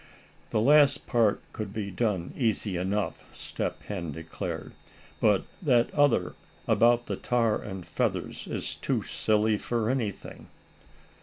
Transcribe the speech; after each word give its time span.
"The 0.49 0.61
last 0.61 1.05
part 1.05 1.41
could 1.53 1.71
be 1.71 1.91
done 1.91 2.33
easy 2.35 2.75
enough," 2.75 3.23
Step 3.37 3.83
Hen 3.83 4.11
declared; 4.11 4.71
"but 5.19 5.43
that 5.61 5.93
other 5.93 6.33
about 6.67 7.05
the 7.05 7.15
tar 7.17 7.61
and 7.61 7.85
feathers 7.85 8.47
is 8.47 8.73
too 8.73 9.03
silly 9.03 9.59
for 9.59 9.91
anything." 9.91 10.47